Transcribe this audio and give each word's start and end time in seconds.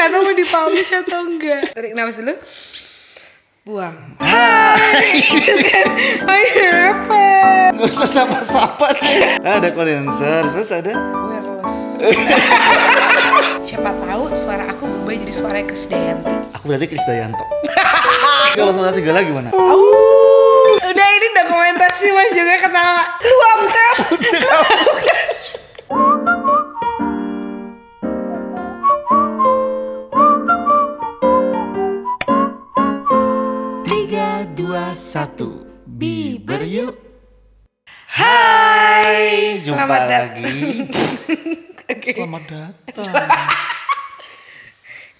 Nggak 0.00 0.16
tahu 0.16 0.22
mau 0.24 0.34
dipublish 0.36 0.92
atau 0.96 1.20
enggak. 1.28 1.76
Tarik 1.76 1.92
nafas 1.92 2.16
dulu. 2.20 2.34
Buang. 3.68 3.96
Hai. 4.16 5.20
Gitu 5.20 5.54
kan. 5.60 5.86
Hai, 6.24 6.44
apa? 6.88 7.24
Gak 7.76 7.84
usah 7.84 8.08
sapa-sapa 8.08 8.96
deh. 8.96 9.40
Ada 9.44 9.68
kondenser, 9.76 10.48
terus 10.56 10.72
ada 10.72 10.92
Wireless. 10.96 11.76
Siapa 13.68 13.92
tahu 13.92 14.24
suara 14.32 14.64
aku 14.72 14.88
berubah 14.88 15.14
jadi 15.20 15.34
suara 15.36 15.60
Krisdayanti. 15.68 16.56
Aku 16.56 16.64
berarti 16.64 16.86
Krisdayanto. 16.88 17.44
Kalau 18.56 18.72
suara 18.72 18.96
segala 18.96 19.20
gimana? 19.20 19.52
Udah 20.80 21.08
ini 21.20 21.28
dokumentasi 21.36 22.06
mas 22.16 22.28
juga 22.32 22.56
ketawa. 22.56 23.04
Luapkan. 23.20 23.94
Tiga, 24.16 24.56
satu. 34.94 35.66
Biber 35.86 36.62
yuk. 36.62 36.94
Hai, 38.10 39.54
Jumpa 39.56 39.86
selamat 39.86 40.00
datang. 40.06 40.26
lagi. 40.34 40.58
Oke, 41.90 42.10
Selamat 42.14 42.44
datang. 42.46 43.10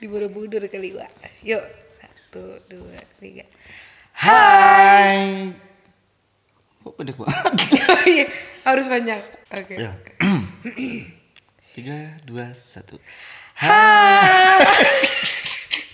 di 0.00 0.06
Borobudur 0.06 0.62
kali 0.66 0.94
Wak. 0.94 1.10
Yuk, 1.42 1.62
satu, 1.90 2.58
dua, 2.66 2.98
tiga. 3.18 3.46
Hai. 4.14 5.50
Kok 6.80 6.94
pendek 6.96 7.16
banget? 7.18 7.54
Iya, 8.10 8.26
harus 8.64 8.86
panjang. 8.88 9.22
Oke. 9.52 9.74
Ya. 9.76 9.92
Tiga, 11.70 12.18
dua, 12.24 12.50
satu. 12.50 12.98
Hai. 13.54 14.64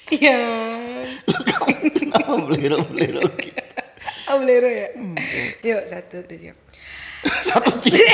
Iya. 0.09 0.38
Kenapa 1.93 2.32
belero-belero 2.47 3.27
gitu? 3.37 3.66
Bolero 4.27 4.66
ya? 4.66 4.91
Yuk, 5.63 5.82
satu, 5.87 6.19
dua, 6.19 6.27
tiga. 6.27 6.51
Satu, 7.46 7.79
tiga. 7.82 8.02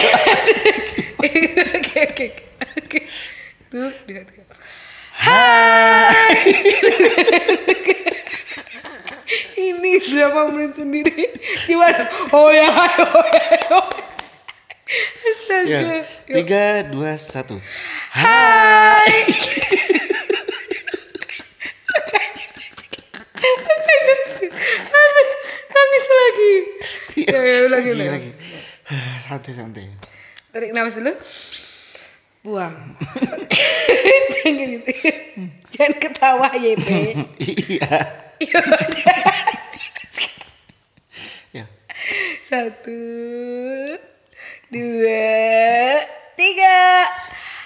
Oke, 1.22 2.02
oke, 2.02 2.26
oke. 2.82 3.00
Tuh, 3.70 3.92
dua, 4.04 4.22
tiga. 4.26 4.42
Ini 9.62 9.92
berapa 10.02 10.50
menit 10.50 10.74
sendiri? 10.76 11.30
Cuman, 11.70 11.94
oh 12.34 12.50
ya, 12.50 12.66
oh 12.68 13.26
ya, 13.30 13.46
oh 13.78 13.86
ya. 13.86 14.02
Astaga. 15.30 15.78
Ya. 15.78 16.02
Tiga, 16.28 16.82
dua, 16.90 17.14
satu. 17.16 17.56
Hai. 18.12 19.22
Aduh, 24.92 25.28
nangis 25.72 26.06
lagi. 26.12 26.54
Ya, 27.32 27.40
ya, 27.40 27.56
ulangi, 27.64 27.90
Lagi, 27.96 27.96
ulangi. 27.96 28.12
lagi. 28.12 28.30
Santai, 29.24 29.52
santai. 29.56 29.86
Tarik 30.52 30.70
nafas 30.76 31.00
dulu. 31.00 31.12
Buang. 32.44 32.74
Jangan 34.36 34.68
gitu. 34.76 34.92
Jangan 35.72 35.94
ketawa 35.96 36.48
YP. 36.52 36.88
Iya. 37.40 37.88
Ya. 41.56 41.64
Satu, 42.44 43.00
dua, 44.68 45.32
tiga. 46.36 46.80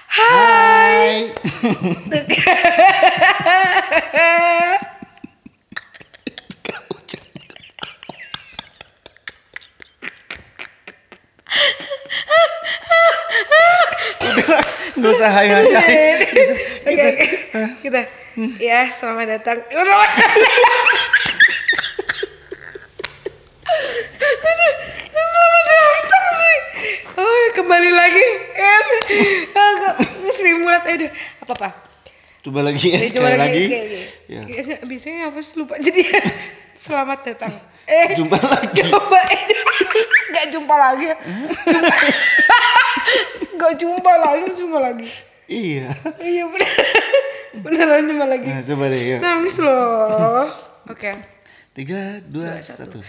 Hai. 0.06 1.34
Hai. 1.34 2.26
Udah, 14.96 15.12
usah 15.26 15.42
hai 15.42 15.48
hai 15.50 15.66
hai. 15.74 16.22
Kita. 17.82 18.00
Ya, 18.62 18.86
selamat 18.94 19.26
datang. 19.38 19.58
Selamat 19.66 20.10
datang. 20.14 20.54
Aduh, 24.46 24.74
selamat 25.10 25.64
datang 25.66 26.24
sih. 26.30 26.56
Oh, 27.18 27.46
kembali 27.58 27.90
lagi. 27.90 28.28
Sri 30.30 30.52
Mulat. 30.62 30.86
Aduh, 30.86 31.10
apa 31.42 31.52
apa? 31.58 31.68
Coba 32.46 32.62
lagi 32.62 32.94
ya, 32.94 33.02
sekali 33.02 33.34
lagi. 33.34 33.66
sekali 33.66 33.82
lagi. 33.82 34.02
Ya. 34.30 34.42
Ya, 34.46 34.60
nggak, 34.62 34.80
biasanya 34.86 35.34
apa 35.34 35.38
sih 35.42 35.58
lupa 35.58 35.74
jadi 35.82 36.06
selamat 36.78 37.18
datang. 37.34 37.50
Eh, 37.90 38.14
Jumpa 38.14 38.38
lagi. 38.38 38.82
Coba 38.86 39.18
eh, 39.26 39.42
nggak 40.30 40.46
jumpa 40.54 40.74
lagi. 40.78 41.10
Jumpa. 41.66 41.94
Nggak 43.66 43.82
jumpa 43.82 44.12
lagi, 44.22 44.46
jumpa 44.54 44.78
lagi. 44.78 45.10
Iya. 45.50 45.90
Iya 46.22 46.46
bener. 46.46 46.70
Beneran 47.66 48.06
jumpa 48.06 48.26
lagi. 48.30 48.46
Nah, 48.46 48.62
coba 48.62 48.84
deh 48.86 49.02
ya. 49.02 49.18
Nangis 49.18 49.58
loh. 49.58 50.46
Oke. 50.86 51.10
Tiga, 51.74 52.22
dua, 52.30 52.62
satu. 52.62 53.02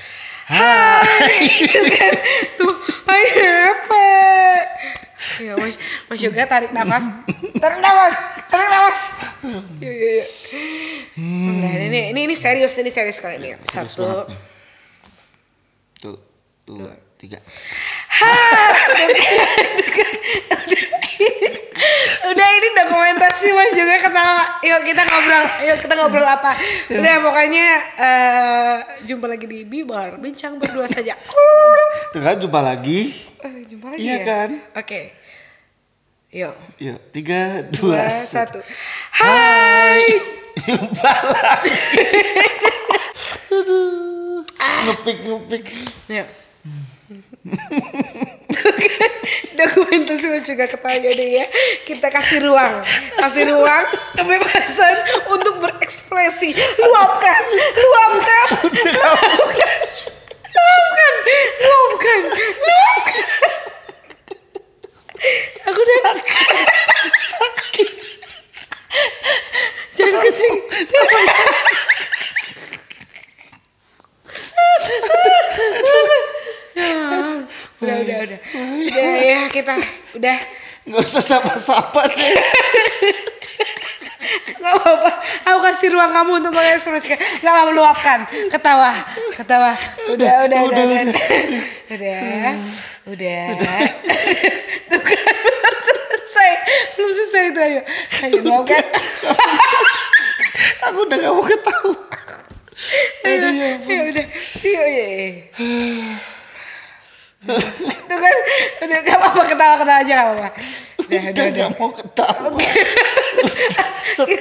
Hai. 0.49 1.45
Itu 1.61 1.81
kan 1.93 2.13
tuh. 2.57 2.73
Hai 3.05 3.21
apa? 3.69 4.05
Ya 5.45 5.53
mas, 5.61 5.77
mas 6.09 6.19
Yoga 6.25 6.49
tarik 6.49 6.73
nafas, 6.73 7.05
tarik 7.61 7.77
nafas, 7.77 8.15
tarik 8.49 8.69
nafas. 8.73 8.99
Yuk, 9.45 9.93
yuk, 9.93 9.93
yuk. 9.93 10.27
Enggak, 11.21 11.73
ini, 11.85 11.99
ini, 12.17 12.19
ini 12.25 12.33
serius, 12.33 12.73
ini 12.81 12.89
serius 12.89 13.21
kali 13.21 13.37
ini. 13.37 13.53
Serius 13.69 13.93
Satu. 13.93 14.25
Tuh, 16.01 16.17
dua, 16.65 16.97
tiga. 17.21 17.37
Udah 22.27 22.47
ini 22.51 22.67
dokumentasi 22.75 23.47
mas 23.51 23.71
juga 23.71 23.95
ketawa. 23.99 24.43
Yuk 24.61 24.81
kita 24.83 25.01
ngobrol. 25.01 25.45
Yuk 25.63 25.77
kita 25.79 25.93
ngobrol 25.95 26.27
apa? 26.27 26.51
Udah 26.91 27.15
pokoknya 27.23 27.67
eh, 27.95 28.75
jumpa 29.05 29.25
lagi 29.25 29.45
di 29.45 29.63
Bibar. 29.63 30.19
Bincang 30.19 30.59
berdua 30.59 30.85
saja. 30.87 31.15
Kan, 32.11 32.35
jumpa 32.37 32.59
lagi. 32.59 33.13
Eh, 33.39 33.63
jumpa 33.65 33.93
lagi 33.93 34.01
Iya 34.01 34.15
ya? 34.15 34.25
kan? 34.25 34.49
Oke. 34.75 35.01
Yuk. 36.27 36.55
Yuk, 36.77 36.99
tiga, 37.09 37.63
Dua, 37.71 37.95
dua, 37.95 38.11
satu. 38.11 38.59
satu. 38.59 38.59
Hai. 39.15 40.03
Jumpa 40.67 41.11
lagi. 41.23 41.71
Aduh, 43.47 44.43
ngepik 44.83 45.17
ngepik. 45.23 45.65
Yuk. 46.11 46.27
Dokumentasi 49.59 50.25
mas 50.29 50.43
juga 50.45 50.69
ketawa 50.69 50.97
deh 51.01 51.29
ya. 51.41 51.45
Kita 51.83 52.07
kasih 52.13 52.45
ruang, 52.45 52.75
kasih 53.17 53.49
ruang 53.51 53.85
kebebasan 54.15 54.97
untuk 55.33 55.59
berekspresi. 55.65 56.53
Luapkan, 56.81 57.41
luapkan, 57.75 58.47
luapkan, 58.85 59.77
luapkan, 60.53 61.13
luapkan. 61.57 62.21
Aku 65.67 65.79
udah 65.83 65.99
sakit. 67.17 67.89
Jangan 69.97 70.19
kencing. 70.21 70.55
udah, 77.77 77.97
udah, 78.01 78.17
udah. 78.25 78.39
Udah 78.87 79.11
ya 79.21 79.41
kita, 79.51 79.75
udah. 80.17 80.37
Nggak 80.87 81.03
usah 81.03 81.23
sapa-sapa 81.23 82.01
deh. 82.09 82.35
Gak 84.57 84.73
apa-apa, 84.83 85.11
aku 85.47 85.59
kasih 85.63 85.95
ruang 85.95 86.11
kamu 86.11 86.43
untuk 86.43 86.51
mengekspresikan 86.51 87.15
Gak 87.39 87.55
apa 87.55 87.71
luapkan, 87.71 88.19
ketawa, 88.51 88.91
ketawa. 89.31 89.71
Udah, 90.11 90.43
udah, 90.43 90.59
udah, 90.67 90.83
udah 90.83 91.03
Udah, 91.87 92.19
udah, 93.07 93.43
udah. 93.55 93.79
Tuh 94.91 94.99
kan, 94.99 95.35
belum 95.39 95.77
selesai. 95.79 96.51
Belum 96.99 97.11
selesai 97.15 97.43
itu, 97.47 97.59
ayo. 97.63 97.81
Ayo, 98.27 98.39
luapkan 98.43 98.83
Aku 100.91 100.99
udah 101.07 101.15
gak 101.15 101.31
mau 101.31 101.45
ketawa. 101.47 101.95
Ayo, 103.23 103.37
Udah 108.87 109.03
gak 109.03 109.19
apa-apa 109.19 109.43
ketawa-ketawa 109.51 109.99
aja 109.99 110.13
gak 110.15 110.27
apa-apa. 110.31 110.47
Udah, 111.03 111.21
udah, 111.27 111.43
udah. 111.51 111.67
mau 111.75 111.91
ketawa. 111.91 112.55
Stop. 114.15 114.31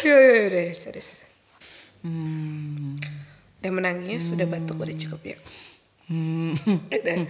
udah, 0.00 0.72
udah, 0.80 0.96
Hmm. 2.00 2.96
Udah 3.60 3.72
menangis, 3.76 4.32
hmm. 4.32 4.40
udah 4.40 4.46
batuk, 4.48 4.80
udah 4.80 4.96
cukup 4.96 5.20
ya. 5.20 5.36
Hmm. 6.08 6.56
Udah. 6.88 7.16
Hmm. 7.20 7.28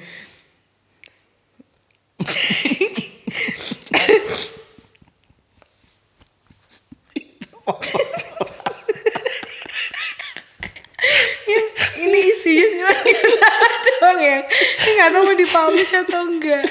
nggak 14.17 15.11
tahu 15.15 15.23
mau 15.23 15.37
dipublish 15.37 15.93
atau 15.95 16.23
enggak. 16.27 16.65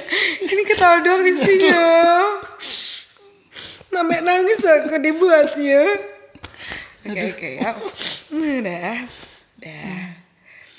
Ini 0.43 0.63
ketawa 0.67 0.99
doang 1.03 1.23
isinya. 1.23 1.81
Sampai 3.89 4.23
nangis 4.23 4.63
aku 4.63 4.95
dibuat 5.01 5.55
ya. 5.59 5.83
Oke 7.09 7.25
oke 7.35 7.49
ya. 7.59 7.71
Udah, 8.31 8.95
udah. 9.59 9.99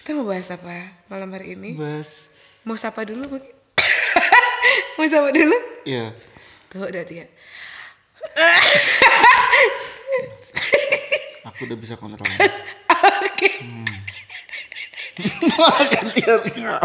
Kita 0.01 0.09
mau 0.17 0.25
bahas 0.25 0.49
apa 0.49 0.95
malam 1.12 1.29
hari 1.37 1.59
ini? 1.59 1.77
Bas. 1.77 2.33
Mau 2.65 2.77
sapa 2.77 3.05
dulu 3.05 3.27
mungkin? 3.27 3.53
mau 4.97 5.06
sapa 5.09 5.29
dulu? 5.33 5.56
Iya. 5.85 6.17
Tuh 6.71 6.87
udah 6.87 7.05
tiga. 7.05 7.27
Aku 11.51 11.67
udah 11.67 11.77
bisa 11.77 11.97
kontrol. 11.99 12.25
Oke. 13.27 13.51
Gantian 15.90 16.40
kamu. 16.44 16.78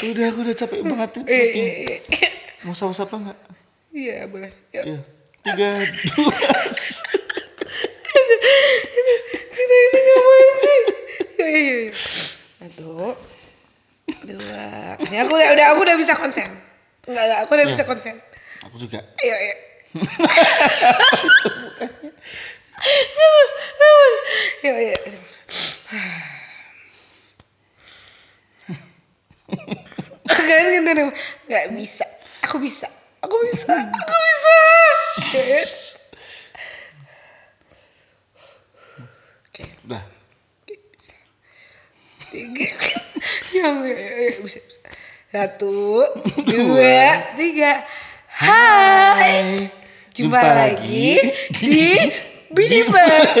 Udah, 0.00 0.26
aku 0.28 0.38
udah 0.40 0.56
capek 0.56 0.80
banget. 0.80 1.10
Eh, 1.24 1.48
eh, 1.50 1.68
eh. 2.08 2.30
Mau 2.64 2.72
sapa-sapa 2.72 3.16
nggak? 3.16 3.38
Iya 3.90 4.24
boleh. 4.26 4.50
Yuk. 4.72 4.84
Iya. 4.86 4.98
Tiga, 5.40 5.70
dua. 6.12 6.36
Kita 9.50 9.74
ini 9.74 9.98
ngapain 10.00 10.48
sih? 10.54 10.80
Satu, 12.60 13.16
dua. 14.24 14.64
Ini 15.00 15.16
aku 15.18 15.32
udah, 15.32 15.48
udah 15.50 15.66
aku 15.72 15.80
udah 15.82 15.96
bisa 15.96 16.12
konsen. 16.14 16.48
Enggak, 17.04 17.24
enggak, 17.24 17.40
aku 17.42 17.50
udah 17.56 17.64
Ya. 17.64 17.72
bisa 17.72 17.84
konsen. 17.84 18.14
Aku 18.68 18.76
juga. 18.76 19.00
Ayo, 19.16 19.34
ayo. 19.34 19.54
Yuk, 24.62 24.76
yuk. 24.76 25.00
Kan 30.80 30.96
tadi 30.96 31.04
nggak 31.44 31.76
bisa. 31.76 32.08
Aku 32.48 32.56
bisa. 32.56 32.88
Aku 33.20 33.36
bisa. 33.44 33.68
Aku 33.84 34.16
bisa. 34.16 34.56
Oke. 39.44 39.64
Udah. 39.84 40.00
tiga 42.32 42.64
yang 43.52 43.84
ya, 43.84 43.92
ya, 43.92 44.10
ya, 44.24 44.38
bisa, 44.40 44.62
satu 45.28 46.00
dua 46.48 47.02
tiga 47.36 47.84
hai 48.38 49.68
jumpa, 50.14 50.38
Jumpa 50.38 50.40
lagi 50.40 51.20
di 51.60 51.90
Biber 52.54 53.34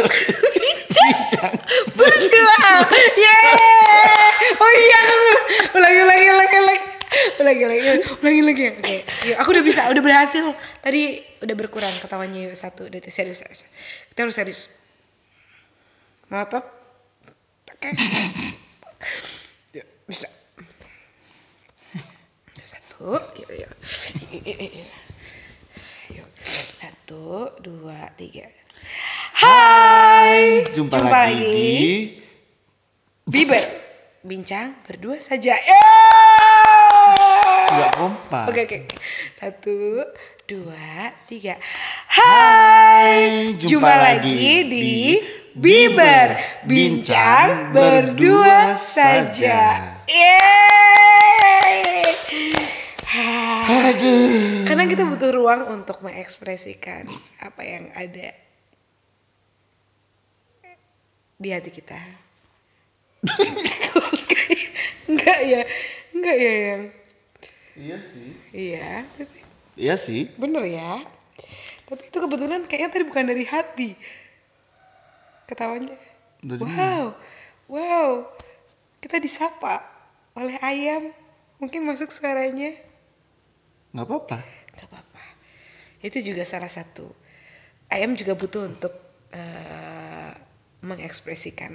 bincang 1.30 1.54
berdua 1.94 2.62
yeay 3.14 4.30
oh 4.58 4.72
iya 4.74 5.02
ulangi 5.74 5.99
ulangi 7.40 7.62
ulangi 7.66 7.82
ulangi 8.20 8.40
ulangi 8.44 8.64
oke. 8.76 8.96
Yuk, 9.28 9.36
aku 9.40 9.48
udah 9.56 9.64
bisa 9.64 9.80
udah 9.88 10.02
berhasil. 10.04 10.44
Tadi 10.84 11.20
udah 11.40 11.54
berkurang 11.56 11.92
ketawanya 11.98 12.50
yuk. 12.50 12.54
Satu 12.54 12.86
udah 12.86 13.00
serius 13.08 13.40
serius. 13.42 13.66
Kita 14.12 14.28
harus 14.28 14.36
serius. 14.36 14.60
Ngotot. 16.30 16.64
Oke. 17.74 17.88
Bisa. 20.10 20.26
Satu, 22.66 23.14
yuk, 23.38 23.50
yuk. 23.54 23.70
Satu, 26.82 27.54
dua, 27.62 28.10
tiga. 28.18 28.50
Hai, 29.38 30.66
Jumpa, 30.74 30.98
lagi, 30.98 31.38
di 31.38 31.94
Biber. 33.22 33.62
Bincang 34.26 34.82
berdua 34.82 35.22
saja. 35.22 35.54
Yeay! 35.54 35.89
Nggak 37.70 37.92
kompak. 37.94 38.44
Oke, 38.50 38.60
oke. 38.66 38.78
Satu, 39.38 40.02
dua, 40.50 41.14
tiga. 41.30 41.54
Hai, 42.10 43.54
jumpa, 43.54 43.94
lagi 43.94 44.66
di 44.66 45.22
Biber. 45.54 46.34
Bincang 46.66 47.70
berdua 47.70 48.74
saja. 48.74 49.78
Yeay! 50.10 51.78
Aduh. 53.70 54.66
Karena 54.66 54.90
kita 54.90 55.06
butuh 55.06 55.30
ruang 55.30 55.70
untuk 55.70 56.02
mengekspresikan 56.02 57.06
apa 57.38 57.62
yang 57.62 57.86
ada 57.94 58.34
di 61.38 61.48
hati 61.54 61.70
kita. 61.70 61.98
enggak 65.10 65.38
ya, 65.46 65.62
enggak 66.10 66.36
ya 66.38 66.54
yang 66.74 66.82
Iya 67.78 67.98
sih. 68.02 68.30
iya, 68.50 69.06
tapi 69.14 69.38
Iya 69.78 69.94
sih. 69.96 70.28
bener 70.36 70.66
ya. 70.66 71.00
Tapi 71.86 72.02
itu 72.06 72.18
kebetulan 72.18 72.62
kayaknya 72.66 72.90
tadi 72.90 73.04
bukan 73.06 73.24
dari 73.26 73.44
hati. 73.46 73.88
Ketawanya. 75.46 75.96
Dari 76.40 76.60
wow, 76.62 77.04
wow. 77.66 78.10
Kita 79.00 79.18
disapa 79.18 79.82
oleh 80.36 80.54
ayam. 80.60 81.10
Mungkin 81.58 81.84
masuk 81.84 82.08
suaranya. 82.10 82.72
Nggak 83.90 84.06
apa-apa. 84.06 84.38
Gak 84.76 84.86
apa-apa. 84.86 85.24
Itu 86.00 86.22
juga 86.22 86.46
salah 86.46 86.70
satu. 86.70 87.10
Ayam 87.90 88.14
juga 88.14 88.38
butuh 88.38 88.70
untuk 88.70 88.94
eh, 89.34 90.32
mengekspresikan. 90.80 91.74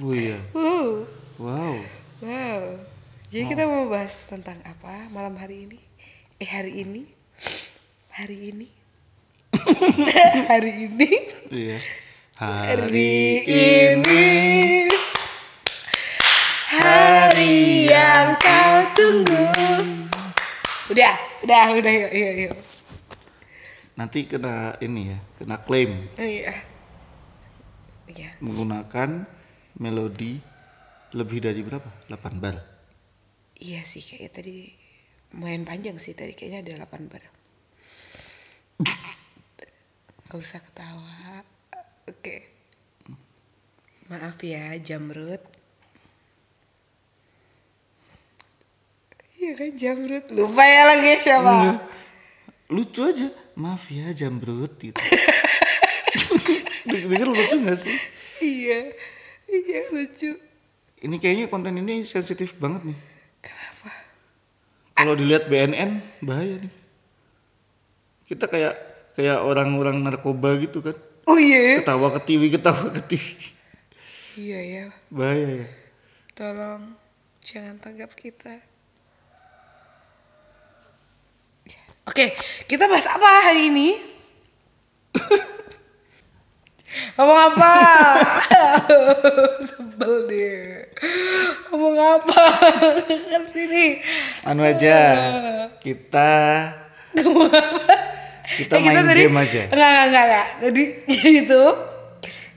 Oh 0.00 0.16
iya. 0.16 0.40
Wow, 0.56 1.04
Wow. 1.42 1.74
wow. 2.22 2.62
Jadi 3.26 3.50
kita 3.50 3.66
mau 3.66 3.90
bahas 3.90 4.30
tentang 4.30 4.62
apa 4.62 5.10
malam 5.10 5.34
hari 5.34 5.66
ini? 5.66 5.78
Eh 6.38 6.46
hari 6.46 6.86
ini? 6.86 7.02
Hari 8.14 8.54
ini? 8.54 8.70
hari 10.54 10.86
ini? 10.86 11.10
Iya. 11.50 11.82
Hari 12.38 13.14
ini. 13.42 14.26
Hari 16.78 17.90
yang 17.90 18.38
kau 18.38 18.76
tunggu. 18.94 19.42
Udah, 20.94 21.14
udah, 21.42 21.62
udah, 21.74 21.92
yuk, 22.06 22.12
yuk, 22.14 22.34
yuk. 22.46 22.56
Nanti 23.98 24.30
kena 24.30 24.78
ini 24.78 25.10
ya, 25.10 25.18
kena 25.42 25.58
klaim 25.58 26.06
Oh, 26.14 26.22
Iya. 26.22 26.54
Iya. 28.06 28.30
menggunakan 28.38 29.26
melodi 29.74 30.51
lebih 31.12 31.44
dari 31.44 31.60
berapa? 31.60 31.88
8 32.08 32.42
bar. 32.42 32.56
Iya 33.60 33.84
sih 33.84 34.02
kayaknya 34.02 34.30
tadi 34.32 34.54
lumayan 35.32 35.64
panjang 35.64 35.96
sih 36.00 36.16
tadi 36.16 36.32
kayaknya 36.32 36.64
ada 36.64 36.88
8 36.88 37.12
bar. 37.12 37.22
Gak 40.28 40.40
usah 40.40 40.60
ketawa. 40.64 41.44
Oke. 42.08 42.48
Maaf 44.08 44.40
ya 44.40 44.76
Jamrut. 44.80 45.44
Iya 49.36 49.52
kan 49.56 49.70
Jamrut. 49.76 50.26
Lupa 50.32 50.64
ya 50.64 50.82
lagi 50.88 51.12
siapa. 51.20 51.52
Iya. 51.52 51.74
Lucu 52.72 53.00
aja. 53.04 53.28
Maaf 53.52 53.92
ya 53.92 54.08
jambrut 54.16 54.80
gitu. 54.80 54.96
Dengar 56.88 57.28
lucu 57.28 57.56
gak 57.68 57.76
sih? 57.76 57.92
Iya. 58.40 58.96
Iya 59.44 59.80
lucu. 59.92 60.51
Ini 61.02 61.18
kayaknya 61.18 61.50
konten 61.50 61.74
ini 61.82 62.06
sensitif 62.06 62.54
banget 62.62 62.94
nih. 62.94 62.98
Kenapa? 63.42 63.90
Kalau 64.94 65.18
dilihat 65.18 65.50
BNN 65.50 66.22
bahaya 66.22 66.62
nih. 66.62 66.74
Kita 68.22 68.46
kayak 68.46 68.74
kayak 69.18 69.42
orang-orang 69.42 69.98
narkoba 69.98 70.54
gitu 70.62 70.78
kan. 70.78 70.94
Oh 71.26 71.38
iya. 71.38 71.82
Ketawa 71.82 72.14
ke 72.14 72.20
TV, 72.22 72.54
ketawa 72.54 72.86
ke 72.94 73.02
TV. 73.02 73.26
Iya 74.38 74.60
ya. 74.62 74.84
Bahaya 75.10 75.66
ya. 75.66 75.68
Tolong 76.38 76.94
jangan 77.42 77.76
tanggap 77.82 78.14
kita. 78.14 78.62
Oke, 82.02 82.34
kita 82.66 82.90
bahas 82.90 83.06
apa 83.06 83.50
hari 83.50 83.70
ini? 83.70 84.11
Ngomong 87.14 87.40
apa? 87.48 87.72
Sebel 89.68 90.14
deh. 90.26 90.84
Ngomong 91.66 91.96
apa? 91.96 92.42
Ngerti 93.02 93.62
nih. 93.64 93.90
Anu 94.44 94.60
aja. 94.60 94.98
Kita 95.78 96.32
kita 98.52 98.74
Eh, 98.74 98.82
main 98.82 99.00
tadi- 99.02 99.22
game 99.22 99.38
aja. 99.38 99.62
Enggak, 99.66 99.88
enggak, 99.88 100.04
enggak, 100.04 100.24
enggak. 100.24 100.46
Jadi, 100.60 100.82
jadi 101.08 101.30
itu. 101.42 101.62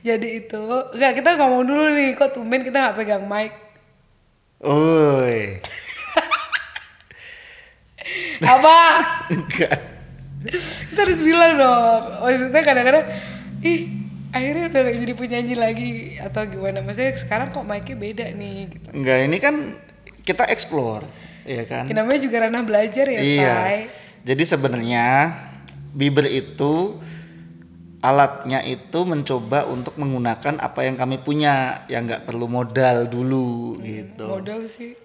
Jadi 0.04 0.28
itu. 0.38 0.64
Enggak, 0.92 1.12
kita 1.16 1.30
ngomong 1.36 1.64
dulu 1.64 1.86
nih. 1.92 2.10
Kok 2.14 2.30
tumben 2.34 2.62
kita 2.62 2.78
nggak 2.82 2.96
pegang 2.96 3.24
mic? 3.24 3.56
Oi. 4.62 5.60
Apa? 8.46 8.78
Enggak. 9.30 9.78
kita 10.46 11.00
harus 11.02 11.18
bilang 11.20 11.58
dong 11.58 11.98
maksudnya 12.22 12.62
kadang-kadang 12.62 13.02
ih 13.66 14.05
akhirnya 14.36 14.68
udah 14.68 14.82
gak 14.84 14.98
jadi 15.00 15.14
penyanyi 15.16 15.56
lagi 15.56 15.90
atau 16.20 16.44
gimana? 16.44 16.84
Maksudnya 16.84 17.16
sekarang 17.16 17.56
kok 17.56 17.64
mic-nya 17.64 17.96
beda 17.96 18.26
nih 18.36 18.58
gitu. 18.68 18.88
Enggak, 18.92 19.18
ini 19.24 19.38
kan 19.40 19.56
kita 20.28 20.44
explore, 20.52 21.08
ya 21.48 21.64
kan? 21.64 21.88
Ya, 21.88 21.96
namanya 21.96 22.20
juga 22.20 22.44
ranah 22.44 22.64
belajar 22.68 23.08
ya, 23.08 23.22
iya. 23.24 23.56
Say. 23.64 23.80
Jadi 24.26 24.44
sebenarnya 24.44 25.32
Bieber 25.96 26.28
itu 26.28 27.00
alatnya 28.04 28.60
itu 28.68 29.00
mencoba 29.08 29.66
untuk 29.72 29.96
menggunakan 29.96 30.60
apa 30.60 30.84
yang 30.84 31.00
kami 31.00 31.24
punya, 31.24 31.88
yang 31.88 32.04
nggak 32.04 32.28
perlu 32.28 32.52
modal 32.52 33.08
dulu 33.08 33.80
gitu. 33.80 34.28
Modal 34.28 34.68
sih. 34.68 35.00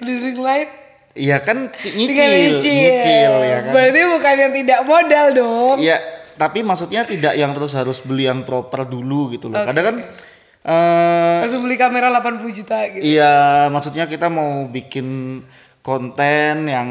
Living 0.00 0.40
light 0.46 0.70
Iya 1.18 1.42
kan 1.42 1.66
nyicil, 1.82 2.14
nyicil. 2.14 2.78
nyicil 2.78 3.32
ya 3.42 3.58
kan. 3.66 3.72
Berarti 3.74 4.00
bukan 4.06 4.34
yang 4.38 4.52
tidak 4.54 4.80
modal 4.86 5.26
dong. 5.34 5.76
Iya, 5.82 5.98
tapi 6.38 6.62
maksudnya 6.62 7.02
tidak 7.02 7.34
yang 7.34 7.50
terus 7.52 7.74
harus 7.74 7.98
beli 8.00 8.24
yang 8.24 8.46
proper 8.46 8.86
dulu 8.86 9.34
gitu 9.34 9.50
loh. 9.50 9.58
Kadang 9.60 9.84
kan 9.84 9.96
eh 10.62 11.38
Langsung 11.42 11.66
beli 11.66 11.74
kamera 11.74 12.08
80 12.08 12.38
juta 12.54 12.78
gitu. 12.94 13.02
iya, 13.02 13.66
maksudnya 13.68 14.06
kita 14.06 14.30
mau 14.30 14.66
bikin 14.70 15.40
konten 15.82 16.66
yang 16.66 16.88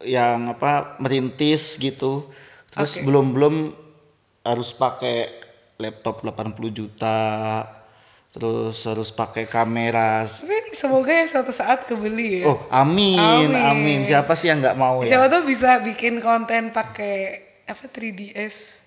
yang 0.00 0.48
apa 0.48 0.96
merintis 0.98 1.76
gitu. 1.76 2.28
Terus 2.72 3.00
Oke. 3.00 3.04
belum-belum 3.04 3.54
harus 4.44 4.72
pakai 4.72 5.32
laptop 5.76 6.24
80 6.24 6.52
juta. 6.70 7.18
Terus 8.36 8.76
harus 8.84 9.08
pakai 9.16 9.48
kamera. 9.48 10.20
Tapi 10.28 10.76
semoga 10.76 11.08
ya 11.08 11.24
suatu 11.24 11.56
saat 11.56 11.88
kebeli 11.88 12.44
ya. 12.44 12.52
Oh, 12.52 12.60
amin, 12.68 13.16
Amin. 13.16 13.56
amin. 13.56 13.98
Siapa 14.04 14.36
sih 14.36 14.52
yang 14.52 14.60
nggak 14.60 14.76
mau 14.76 15.00
ya? 15.00 15.16
Siapa 15.16 15.32
tuh 15.32 15.48
bisa 15.48 15.80
bikin 15.80 16.20
konten 16.20 16.68
pakai 16.68 17.45
apa 17.66 17.84
3DS? 17.86 18.78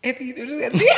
Eh 0.00 0.12
kan 0.12 0.72
sih? 0.72 0.90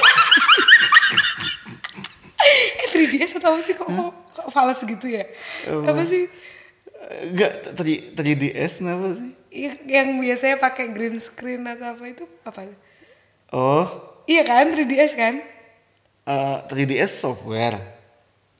eh 2.46 2.88
3DS 2.90 3.38
atau 3.38 3.54
apa 3.54 3.60
sih 3.60 3.74
kok, 3.74 3.86
kok, 3.86 4.10
kok 4.32 4.46
fals 4.50 4.80
gitu 4.82 5.06
ya? 5.06 5.24
Apa 5.64 6.02
sih? 6.02 6.26
Enggak, 7.22 7.76
tadi 7.76 8.10
tadi 8.10 8.30
DS 8.34 8.80
kenapa 8.80 9.14
sih? 9.14 9.30
Yang, 9.52 9.76
yang 9.86 10.08
biasanya 10.18 10.56
pakai 10.58 10.90
green 10.90 11.16
screen 11.16 11.64
atau 11.64 11.92
apa 11.92 12.04
itu 12.04 12.24
apa? 12.42 12.66
Oh, 13.52 13.86
Iya 14.26 14.42
kan 14.42 14.74
3DS 14.74 15.12
kan? 15.14 15.34
eh 16.26 16.58
3DS 16.66 17.12
software. 17.14 17.78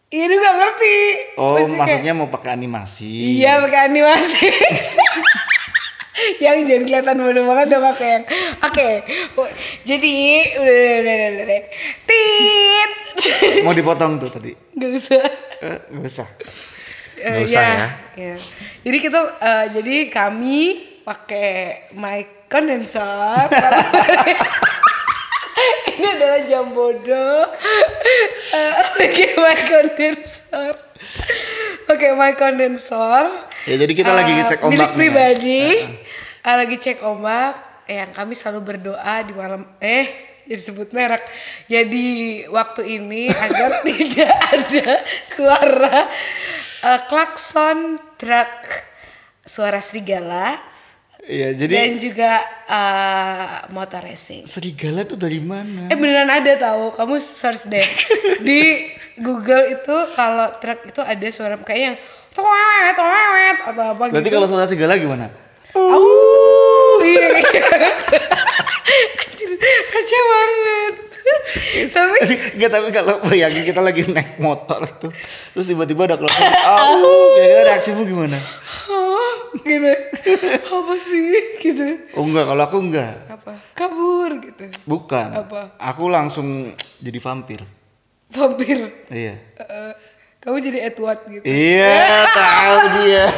Iya 0.07 0.31
nggak 0.31 0.55
ngerti. 0.55 0.97
Oh, 1.35 1.59
kayak- 1.59 1.75
maksudnya 1.75 2.13
mau 2.15 2.31
pakai 2.31 2.55
animasi. 2.55 3.43
Iya 3.43 3.59
pakai 3.59 3.91
animasi. 3.91 4.47
yang 6.45 6.65
jangan 6.65 6.85
kelihatan 6.85 7.17
bodoh 7.19 7.45
banget 7.45 7.67
dong 7.69 7.85
aku 7.85 8.03
yang. 8.03 8.25
Oke, 8.63 8.91
jadi 9.83 10.15
udah 10.57 10.73
udah 10.99 11.15
udah 11.15 11.45
udah. 11.45 11.61
Tit. 12.05 12.91
Mau 13.65 13.73
dipotong 13.73 14.17
tuh 14.17 14.29
tadi. 14.29 14.53
Gak 14.73 14.91
usah. 14.93 15.25
Eh, 15.57 15.79
nggak 15.91 16.05
usah. 16.07 16.29
Eh, 17.17 17.31
Nggak 17.33 17.49
usah 17.49 17.63
ya. 17.65 17.89
ya. 18.15 18.35
Jadi 18.83 18.97
kita 18.99 19.19
eh, 19.41 19.65
jadi 19.73 19.95
kami 20.09 20.59
pakai 21.03 21.49
mic 21.93 22.47
condenser. 22.47 23.49
Ini 25.89 26.07
adalah 26.13 26.41
jam 26.45 26.71
bodoh. 26.71 27.49
Eh, 28.53 28.73
Pakai 28.95 29.33
mic 29.35 29.61
condenser. 29.65 30.75
Pakai 31.89 32.11
mic 32.13 32.37
condenser. 32.37 33.25
Ya, 33.65 33.75
jadi 33.75 33.93
kita 33.93 34.13
lagi 34.13 34.31
Eh, 34.31 34.37
ngecek 34.39 34.59
Milik 34.69 34.93
ombak 34.93 35.01
nih 35.01 35.09
ya. 35.09 35.67
Eh, 36.47 36.55
lagi 36.55 36.77
cek 36.77 37.03
ombak. 37.03 37.59
Yang 37.87 38.11
kami 38.15 38.33
selalu 38.33 38.61
berdoa 38.65 39.15
di 39.23 39.33
malam 39.33 39.63
eh 39.79 40.07
jadi 40.43 40.63
sebut 40.63 40.91
merek. 40.91 41.23
Jadi 41.67 42.07
waktu 42.47 42.83
ini 42.93 43.27
agar 43.45 43.83
tidak 43.83 44.31
ada 44.49 44.89
suara 45.27 45.99
eh, 46.83 47.01
klakson 47.05 47.79
truk, 48.15 48.55
suara 49.43 49.79
serigala 49.79 50.55
Iya, 51.27 51.59
jadi 51.59 51.73
dan 51.75 51.99
juga 51.99 52.39
eh, 52.71 53.47
motor 53.75 53.99
racing. 53.99 54.47
serigala 54.47 55.03
tuh 55.03 55.19
dari 55.19 55.43
mana? 55.43 55.91
Eh 55.91 55.99
beneran 55.99 56.31
ada 56.31 56.55
tahu, 56.55 56.95
kamu 56.95 57.19
search 57.19 57.67
deh 57.67 57.83
di 58.47 58.87
Google 59.19 59.67
itu 59.69 59.97
kalau 60.15 60.47
truk 60.57 60.87
itu 60.87 61.03
ada 61.03 61.27
suara 61.29 61.59
kayak 61.59 61.83
yang 61.83 61.97
toet 62.31 62.95
toet 62.95 63.57
atau 63.67 63.85
apa 63.91 64.03
Berarti 64.07 64.23
gitu. 64.23 64.37
kalau 64.39 64.47
suara 64.47 64.71
serigala 64.71 64.95
gimana? 64.95 65.27
Au, 65.75 65.99
iya 67.07 67.27
iya. 67.39 67.87
Kacau 69.93 70.23
banget. 70.31 70.95
Tapi 71.91 72.17
Enggak, 72.57 72.71
tapi 72.71 72.89
kalau 72.95 73.15
bayangin 73.27 73.67
kita 73.67 73.83
lagi 73.83 74.07
naik 74.09 74.39
motor 74.39 74.81
tuh, 74.97 75.11
terus 75.53 75.67
tiba-tiba 75.69 76.07
ada 76.07 76.17
keluar, 76.17 76.33
au, 76.65 77.35
kira-kira 77.37 77.63
reaksimu 77.75 78.07
gimana? 78.07 78.39
oh, 78.89 79.35
gitu. 79.61 79.93
Apa 80.71 80.95
sih 80.97 81.59
gitu? 81.61 81.87
Oh 82.15 82.25
enggak, 82.25 82.47
kalau 82.47 82.63
aku 82.63 82.77
enggak. 82.81 83.15
Apa? 83.29 83.53
Kabur 83.75 84.31
gitu. 84.41 84.65
Bukan. 84.87 85.29
Apa? 85.35 85.61
Aku 85.77 86.09
langsung 86.09 86.73
jadi 87.03 87.19
vampir. 87.21 87.61
Vampir. 88.31 88.79
Iya. 89.11 89.35
Eh, 89.59 89.93
kamu 90.41 90.57
jadi 90.63 90.79
Edward 90.95 91.21
gitu. 91.27 91.43
Iya, 91.43 92.25
tahu 92.31 92.79
dia. 93.03 93.25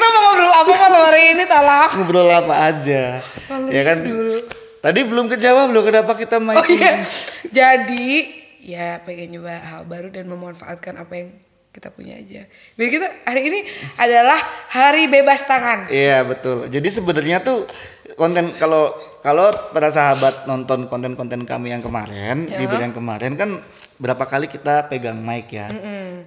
Kita 0.00 0.16
mau 0.16 0.32
ngobrol 0.32 0.48
apa 0.48 0.72
malam 0.80 1.02
hari 1.12 1.22
ini, 1.36 1.44
Talak? 1.44 1.88
Ngobrol 1.92 2.32
apa 2.32 2.54
aja. 2.72 3.20
Ya 3.68 3.82
kan? 3.84 4.00
dulu. 4.00 4.32
Tadi 4.80 5.00
belum 5.04 5.28
kejawab 5.28 5.76
loh 5.76 5.84
kenapa 5.84 6.16
kita 6.16 6.40
main 6.40 6.56
Oh 6.56 6.64
iya. 6.64 7.04
Jadi, 7.52 8.32
ya 8.64 9.04
pengen 9.04 9.36
nyoba 9.36 9.60
hal 9.60 9.84
baru 9.84 10.08
dan 10.08 10.24
memanfaatkan 10.24 10.96
apa 11.04 11.20
yang 11.20 11.36
kita 11.68 11.92
punya 11.92 12.16
aja. 12.16 12.48
Biar 12.80 12.88
kita 12.88 13.12
hari 13.28 13.52
ini 13.52 13.60
adalah 14.00 14.40
hari 14.72 15.04
bebas 15.04 15.44
tangan. 15.44 15.92
Iya 15.92 16.24
betul. 16.24 16.72
Jadi 16.72 16.88
sebenarnya 16.88 17.44
tuh 17.44 17.68
konten 18.16 18.56
kalau 18.56 18.88
kalau 19.20 19.52
para 19.76 19.92
sahabat 19.92 20.48
nonton 20.48 20.88
konten-konten 20.88 21.44
kami 21.44 21.76
yang 21.76 21.84
kemarin, 21.84 22.48
Ya. 22.48 22.56
di 22.56 22.64
yang 22.64 22.96
kemarin 22.96 23.36
kan 23.36 23.60
berapa 24.00 24.24
kali 24.24 24.48
kita 24.48 24.88
pegang 24.88 25.20
mic 25.20 25.52
ya. 25.52 25.68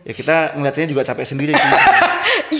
Ya 0.05 0.13
kita 0.13 0.53
ngeliatnya 0.61 0.93
juga 0.93 1.01
capek 1.01 1.25
sendiri 1.25 1.57
sih. 1.57 1.71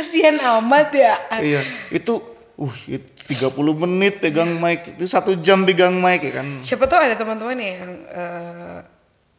Iya, 0.00 0.08
iya. 0.08 0.32
Kasihan 0.32 0.36
amat 0.60 0.88
ya. 0.96 1.14
iya, 1.44 1.60
itu 1.92 2.24
uh 2.60 2.76
itu 2.88 3.08
30 3.30 3.84
menit 3.86 4.18
pegang 4.18 4.58
mic 4.58 4.96
itu 4.98 5.06
satu 5.06 5.38
jam 5.38 5.62
pegang 5.68 5.94
mic 6.00 6.24
ya 6.24 6.42
kan. 6.42 6.46
Siapa 6.64 6.88
tahu 6.88 7.00
ada 7.04 7.14
teman-teman 7.14 7.56
yang 7.60 7.90
eh, 8.10 8.80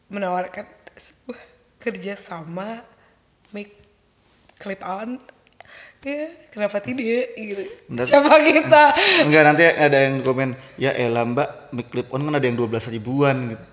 menawarkan 0.08 0.64
sebuah 0.96 1.40
kerja 1.82 2.14
sama 2.14 2.80
make 3.50 3.76
clip 4.56 4.80
on. 4.86 5.18
Ya, 6.02 6.34
kenapa 6.50 6.82
tidak 6.82 7.30
gitu. 7.38 7.62
Bentar. 7.86 8.10
Siapa 8.10 8.34
kita? 8.42 8.84
Enggak 9.22 9.42
nanti 9.46 9.62
ada 9.70 9.98
yang 10.02 10.18
komen, 10.26 10.58
ya 10.74 10.90
elah 10.98 11.22
mbak 11.22 11.70
mic 11.70 11.94
clip 11.94 12.10
on 12.10 12.26
kan 12.26 12.42
ada 12.42 12.46
yang 12.46 12.58
12 12.58 12.90
ribuan 12.90 13.54
gitu. 13.54 13.64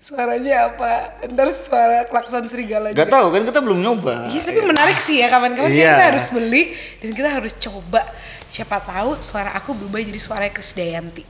Suaranya 0.00 0.72
apa? 0.72 1.20
Ntar 1.28 1.52
suara 1.52 2.08
klakson 2.08 2.48
serigala 2.48 2.88
Gak 2.90 3.04
juga. 3.04 3.20
tahu 3.20 3.26
kan 3.30 3.42
kita 3.44 3.60
belum 3.60 3.78
nyoba. 3.78 4.32
Iya, 4.32 4.40
tapi 4.42 4.60
menarik 4.64 4.96
sih 4.96 5.20
ya 5.20 5.28
kawan-kawan 5.28 5.68
Iya. 5.68 5.92
kita 5.92 6.04
harus 6.08 6.26
beli 6.32 6.62
dan 6.98 7.10
kita 7.12 7.28
harus 7.28 7.52
coba. 7.54 8.00
Siapa 8.48 8.80
tahu 8.80 9.20
suara 9.20 9.52
aku 9.52 9.76
berubah 9.76 10.00
jadi 10.00 10.16
suara 10.16 10.48
Krisdayanti. 10.48 11.20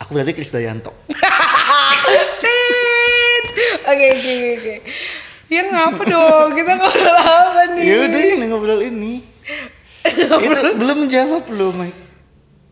Aku 0.00 0.10
berarti 0.10 0.32
Krisdayanto. 0.32 0.88
Oke 3.86 4.06
oke 4.10 4.34
oke. 4.58 4.74
Ya 5.46 5.62
ngapa 5.62 6.02
dong? 6.02 6.48
Kita 6.52 6.72
ngobrol 6.74 7.12
apa 7.14 7.62
nih? 7.76 7.84
Ya 7.86 7.96
udah 8.02 8.22
ini 8.24 8.44
ngobrol 8.48 8.80
ini. 8.82 9.14
Itu 10.06 10.36
belum 10.74 11.06
jawab 11.06 11.46
belum, 11.46 11.72
Mike. 11.76 12.00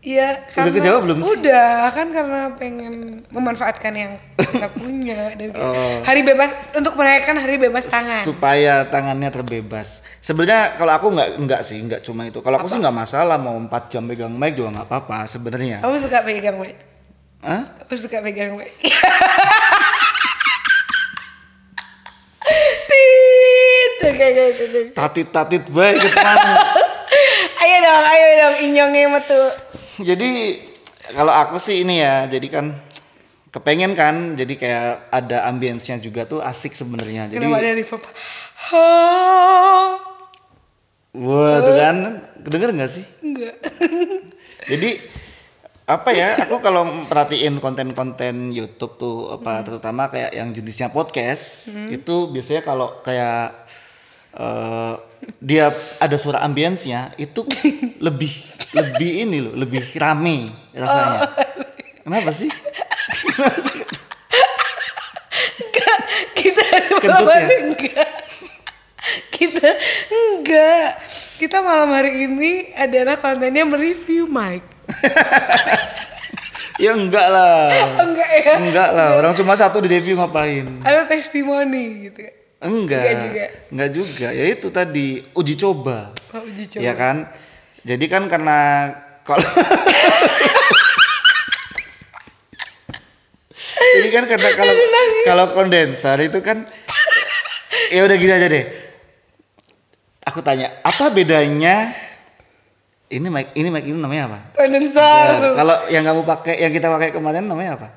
Iya, 0.05 0.37
Udah 0.53 0.69
kejawab 0.69 1.01
belum 1.09 1.17
sih? 1.25 1.33
Udah, 1.41 1.89
kan 1.89 2.13
karena 2.13 2.53
pengen 2.53 3.25
memanfaatkan 3.33 3.89
yang 3.89 4.13
kita 4.37 4.69
punya 4.77 5.33
dan 5.33 5.49
kayak 5.49 5.65
Oh. 5.65 5.97
hari 6.05 6.21
bebas 6.21 6.53
untuk 6.77 6.93
merayakan 6.93 7.41
hari 7.41 7.57
bebas 7.57 7.89
tangan. 7.89 8.21
Supaya 8.21 8.85
tangannya 8.85 9.33
terbebas. 9.33 10.05
Sebenarnya 10.21 10.77
kalau 10.77 10.93
aku 10.93 11.09
nggak 11.09 11.41
nggak 11.41 11.61
sih, 11.65 11.81
nggak 11.81 12.05
cuma 12.05 12.29
itu. 12.29 12.37
Kalau 12.45 12.61
aku 12.61 12.69
sih 12.69 12.77
nggak 12.77 12.93
masalah 12.93 13.41
mau 13.41 13.57
4 13.57 13.89
jam 13.89 14.05
pegang 14.05 14.29
mic 14.29 14.53
juga 14.53 14.77
nggak 14.77 14.85
apa-apa 14.85 15.25
sebenarnya. 15.25 15.81
Kamu 15.81 15.97
suka 15.97 16.21
pegang 16.21 16.61
mic? 16.61 16.77
Hah? 17.41 17.65
Kamu 17.65 17.97
suka 17.97 18.17
pegang 18.21 18.61
mic? 18.61 18.69
Tatit-tatit 24.95 25.63
baik 25.69 25.97
ke 25.97 26.09
mana? 26.13 26.53
Ayo 27.65 27.77
dong, 27.81 28.03
ayo 28.05 28.27
dong 28.37 28.55
inyongnya 28.61 29.09
metu. 29.09 29.41
jadi 30.09 30.29
kalau 31.15 31.31
aku 31.31 31.61
sih 31.61 31.85
ini 31.85 32.01
ya, 32.01 32.25
jadi 32.25 32.47
kan 32.49 32.75
kepengen 33.53 33.95
kan, 33.95 34.35
jadi 34.35 34.53
kayak 34.59 35.13
ada 35.13 35.47
ambience-nya 35.47 36.01
juga 36.03 36.27
tuh 36.27 36.43
asik 36.43 36.75
sebenarnya. 36.75 37.31
Jadi 37.31 37.45
Kenapa 37.45 37.61
ada 37.63 37.71
reverb? 37.71 38.03
Wah 41.15 41.57
tuh 41.63 41.75
kan, 41.79 41.97
kedenger 42.43 42.69
nggak 42.75 42.91
sih? 42.91 43.05
Enggak. 43.23 43.55
Jadi 44.71 44.89
apa 45.85 46.09
ya 46.17 46.33
aku 46.41 46.65
kalau 46.65 47.05
perhatiin 47.05 47.61
konten-konten 47.61 48.49
YouTube 48.49 48.97
tuh 48.97 49.29
apa 49.29 49.61
terutama 49.61 50.09
kayak 50.09 50.33
yang 50.33 50.49
jenisnya 50.49 50.89
podcast 50.89 51.69
itu 51.93 52.33
biasanya 52.33 52.65
kalau 52.65 53.05
kayak 53.05 53.64
eh, 54.35 54.93
dia 55.41 55.73
ada 55.99 56.17
suara 56.19 56.41
ambience-nya 56.45 57.15
itu 57.17 57.45
lebih 58.05 58.31
lebih 58.75 59.11
ini 59.25 59.37
loh 59.41 59.53
lebih 59.57 59.81
rame 59.97 60.51
rasanya. 60.75 61.19
Kenapa 62.05 62.29
sih? 62.29 62.51
Kita 66.37 66.65
Kentut 67.01 67.25
malam 67.25 67.33
hari 67.33 67.57
enggak. 67.65 68.09
Kita 69.33 69.69
enggak. 70.13 70.89
Kita 71.35 71.57
malam 71.59 71.89
hari 71.91 72.29
ini 72.29 72.71
adalah 72.77 73.17
kontennya 73.17 73.65
mereview 73.65 74.29
Mike. 74.29 74.67
Ya 76.75 76.91
enggak 76.91 77.27
lah. 77.31 77.71
Enggak 78.03 78.29
ya? 78.35 78.53
Enggak 78.59 78.89
lah 78.91 79.15
orang 79.15 79.31
cuma 79.31 79.55
satu 79.55 79.79
di 79.79 79.87
review 79.87 80.19
ngapain? 80.19 80.83
Ada 80.83 81.07
testimoni 81.07 82.11
gitu. 82.11 82.19
kan 82.19 82.44
enggak. 82.61 83.01
Enggak 83.01 83.19
juga. 83.23 83.45
enggak 83.71 83.89
juga. 83.91 84.27
Ya 84.31 84.45
itu 84.47 84.67
tadi 84.71 85.23
uji 85.35 85.53
coba. 85.59 86.11
Oh, 86.31 86.43
uji 86.43 86.67
coba. 86.71 86.83
Ya 86.83 86.93
kan? 86.95 87.27
Jadi 87.85 88.05
kan 88.09 88.25
karena 88.25 88.89
kalau 89.25 89.41
jadi 93.95 94.09
kan 94.13 94.23
karena 94.25 94.49
kalau 94.57 94.73
kalau 95.25 95.45
kondenser 95.53 96.17
itu 96.21 96.39
kan 96.41 96.65
ya 97.93 98.01
udah 98.05 98.15
gini 98.17 98.33
aja 98.33 98.47
deh. 98.49 98.65
Aku 100.25 100.41
tanya 100.41 100.81
apa 100.81 101.13
bedanya 101.13 101.93
ini 103.13 103.29
mic 103.29 103.53
ini 103.53 103.69
mic 103.69 103.85
ini 103.85 104.01
namanya 104.01 104.23
apa? 104.33 104.39
Kondenser. 104.57 105.25
Bentar, 105.37 105.53
kalau 105.53 105.77
yang 105.93 106.03
kamu 106.03 106.21
pakai 106.25 106.55
yang 106.57 106.73
kita 106.73 106.89
pakai 106.89 107.13
kemarin 107.13 107.45
namanya 107.45 107.77
apa? 107.77 107.87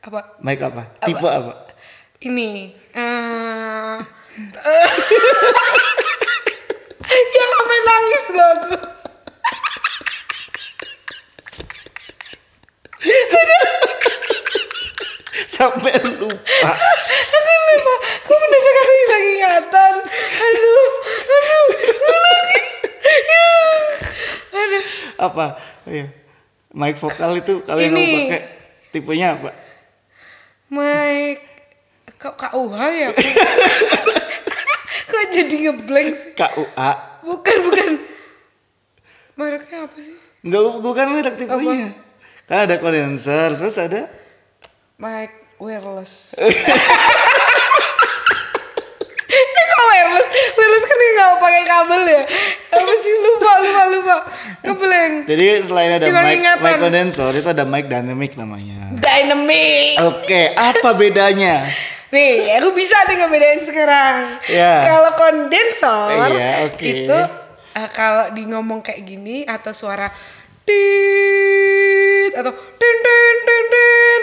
Apa? 0.00 0.20
Mic 0.40 0.60
apa? 0.64 0.82
Tipe 1.04 1.28
apa? 1.28 1.68
Ini 2.24 2.72
eh. 2.96 3.96
Yang 7.36 7.50
sampai 7.52 7.78
nangis 7.84 8.24
loh 8.32 8.48
aku. 8.56 8.76
Sampai 15.56 15.92
lupa. 16.04 16.70
Aku 16.76 17.52
lupa. 17.56 17.94
Aku 17.96 18.32
mendadak 18.36 18.76
aku 18.76 18.92
hilang 18.92 19.24
ingatan? 19.24 19.94
Aduh 20.36 20.90
aduh 21.26 21.64
aku 21.96 22.12
nangis. 22.12 22.66
Ya. 23.08 23.48
aduh. 24.52 24.84
Apa? 25.16 25.46
Iya. 25.86 26.06
mic 26.76 27.00
vokal 27.00 27.40
itu 27.40 27.64
kalau 27.64 27.80
yang 27.80 27.96
kamu 27.96 28.04
Ini. 28.04 28.28
pakai 28.28 28.42
tipenya 28.92 29.32
apa 29.40 29.48
KUH 32.56 32.80
ya 32.88 33.10
kok 35.12 35.24
jadi 35.28 35.56
ngeblank 35.68 36.08
sih? 36.16 36.32
KUA 36.32 36.90
bukan 37.20 37.56
bukan. 37.68 37.90
Mereknya 39.36 39.84
apa 39.84 39.98
sih? 40.00 40.16
Enggak 40.40 40.80
bukan 40.80 41.06
merek 41.12 41.36
tipenya 41.36 41.92
kan 42.46 42.64
ada 42.64 42.80
kondenser 42.80 43.60
terus 43.60 43.76
ada? 43.76 44.08
Mike 44.96 45.60
wireless. 45.60 46.32
Kok 49.66 49.84
wireless? 49.90 50.28
Wireless 50.56 50.84
kan 50.86 50.96
nggak 50.96 51.30
pakai 51.36 51.62
kabel 51.66 52.02
ya? 52.06 52.22
Apa 52.72 52.92
sih? 52.96 53.12
Lupa 53.18 53.50
lupa 53.60 53.82
lupa. 53.90 54.16
Ngeblank. 54.64 55.12
Jadi 55.28 55.44
selain 55.60 55.90
ada 55.92 56.06
Hilang 56.06 56.24
mic 56.24 56.36
ingatan. 56.40 56.62
mic 56.64 56.74
kondenser 56.80 57.30
itu 57.34 57.48
ada 57.50 57.64
mic 57.66 57.84
dynamic 57.86 58.32
namanya. 58.38 58.96
Dynamic. 58.96 60.00
Oke 60.00 60.54
apa 60.54 60.90
bedanya 60.94 61.66
Nih, 62.08 62.54
aku 62.54 62.70
bisa 62.70 62.94
nih 63.04 63.18
ngebedain 63.18 63.60
sekarang. 63.60 64.38
Ya. 64.46 64.86
Kalau 64.86 65.10
kondensor 65.14 66.30
Iya, 66.30 66.50
oke. 66.64 66.86
itu 66.86 67.18
eh, 67.72 67.88
kalau 67.90 68.30
di 68.30 68.42
ngomong 68.44 68.80
kayak 68.80 69.02
gini 69.02 69.42
atau 69.42 69.70
suara 69.70 70.06
tit 70.62 72.32
atau 72.32 72.50
tin 72.52 72.96
tin 72.96 73.36
tin 73.40 73.64
tin 73.66 74.22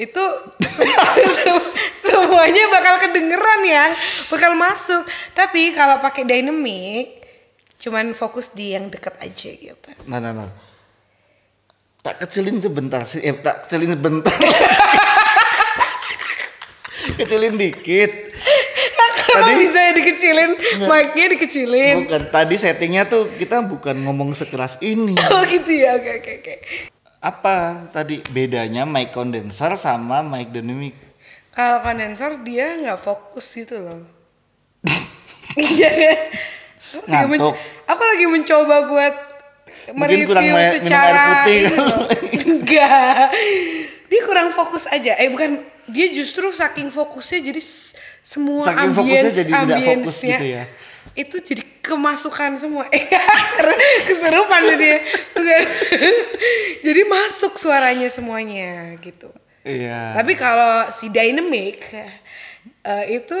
itu 0.00 0.24
sem- 0.60 0.90
sem- 1.36 1.70
semuanya 2.00 2.66
bakal 2.68 2.98
kedengeran 2.98 3.60
ya, 3.62 3.86
bakal 4.26 4.52
masuk. 4.54 5.02
Tapi 5.30 5.70
kalau 5.72 5.98
pakai 5.98 6.24
dynamic 6.24 7.20
cuman 7.78 8.12
fokus 8.12 8.52
di 8.52 8.76
yang 8.76 8.86
deket 8.86 9.16
aja 9.16 9.48
gitu. 9.48 9.88
nah 10.04 10.20
nah 10.20 10.36
nah 10.36 10.52
tak 12.00 12.20
kecilin 12.20 12.60
sebentar 12.60 13.08
sih 13.08 13.24
eh, 13.24 13.32
tak 13.34 13.64
kecilin 13.64 13.96
sebentar 13.96 14.28
kecilin 17.18 17.54
dikit 17.54 18.10
Tadi- 19.30 19.62
bisa 19.62 19.78
ya 19.78 19.92
dikecilin, 19.94 20.50
mic-nya 20.82 21.26
dikecilin. 21.30 21.94
bukan 22.02 22.22
tadi 22.28 22.56
settingnya 22.56 23.06
tuh 23.06 23.30
kita 23.30 23.62
bukan 23.62 23.94
ngomong 24.00 24.34
sekeras 24.34 24.80
ini 24.80 25.14
Oh 25.30 25.42
gitu 25.44 25.70
ya, 25.70 25.94
oke 25.94 26.10
oke 26.18 26.32
oke. 26.40 26.54
apa 27.20 27.56
tadi 27.88 28.18
bedanya 28.26 28.82
mic 28.82 29.10
condenser 29.10 29.76
sama 29.76 30.18
mic 30.20 30.50
dynamic 30.50 30.98
Kalau 31.50 31.78
kondensor 31.78 32.40
dia 32.40 32.74
nggak 32.76 32.94
fokus 32.96 33.42
gitu 33.52 33.74
loh. 33.76 34.02
Iya 35.52 35.90
kan? 35.90 36.18
Aku 36.90 37.06
lagi 37.06 37.26
men- 37.26 37.38
Ngantuk. 37.38 37.54
Aku 37.86 38.02
lagi 38.04 38.26
mencoba 38.26 38.76
buat 38.86 39.14
Mungkin 39.90 40.18
kurang 40.24 40.44
mereview 40.44 40.54
minum 40.62 40.78
secara 40.78 41.10
air 41.10 41.26
putih. 41.26 41.62
Enggak. 42.50 43.26
Dia 44.06 44.20
kurang 44.22 44.48
fokus 44.50 44.86
aja. 44.86 45.14
Eh 45.16 45.26
bukan, 45.28 45.58
dia 45.90 46.06
justru 46.14 46.48
saking 46.54 46.88
fokusnya 46.88 47.52
jadi 47.52 47.62
semua 48.22 48.64
Saking 48.66 48.90
fokusnya 48.94 49.20
ambience 49.20 49.34
jadi 49.36 49.52
tidak 49.52 49.78
fokus 49.84 50.16
gitu 50.22 50.46
ya? 50.46 50.64
Itu 51.14 51.36
jadi 51.42 51.62
kemasukan 51.82 52.50
semua. 52.56 52.84
Eh 52.94 53.06
keserupan 54.06 54.62
dia. 54.78 54.98
Jadi 56.86 57.00
masuk 57.04 57.60
suaranya 57.60 58.08
semuanya 58.08 58.96
gitu. 59.04 59.28
iya 59.66 60.16
Tapi 60.16 60.32
kalau 60.32 60.88
si 60.88 61.12
dynamic 61.12 61.92
eh, 61.92 63.04
itu 63.20 63.36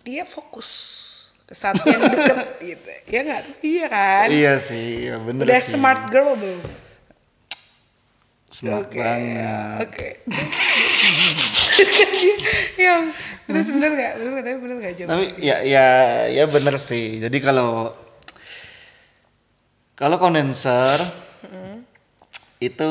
dia 0.00 0.24
fokus 0.24 0.96
ke 1.44 1.52
satu 1.52 1.82
yang 1.90 2.00
deket 2.00 2.38
gitu. 2.72 2.88
Ya 3.10 3.20
nggak? 3.26 3.42
Iya 3.60 3.86
kan? 3.90 4.26
iya 4.30 4.54
sih 4.56 5.10
ya 5.10 5.18
bener 5.20 5.44
Udah 5.44 5.60
sih 5.60 5.76
smart 5.76 6.08
girl 6.08 6.32
belum? 6.38 6.62
Smart 8.50 8.86
Oke. 8.86 8.98
banget 8.98 9.86
Oke. 9.86 10.08
yang 12.80 13.02
terus 13.46 13.66
bener 13.68 13.90
nggak? 13.92 14.12
Bener 14.18 14.30
nggak? 14.32 14.44
Tapi 14.44 14.58
bener 14.58 14.76
nggak 14.78 14.94
jawab? 14.96 15.08
tapi 15.08 15.24
ya 15.38 15.56
ya 15.62 15.86
ya 16.28 16.44
bener 16.46 16.74
sih 16.76 17.18
jadi 17.18 17.36
kalau 17.38 17.92
kalau 19.94 20.16
kondenser 20.16 20.96
itu 22.58 22.90